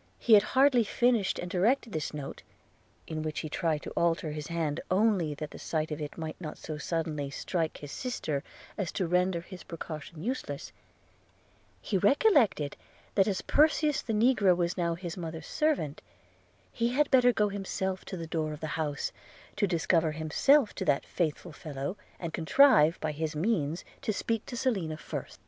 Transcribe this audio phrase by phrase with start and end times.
[0.20, 2.44] –He had hardly finished and directed this note,
[3.08, 6.40] in which he tried to alter his hand only that the sight of it might
[6.40, 8.44] not so suddenly strike his sister
[8.78, 10.70] as to render his precaution useless,
[11.82, 12.76] he recollected,
[13.16, 16.00] that as Perseus the negro was now his mother's servant,
[16.70, 19.10] he had better go himself to the door of the house;
[19.56, 24.96] discover himself to that faithful fellow; and contrive, by his means, to speak to Selina
[24.96, 25.40] first.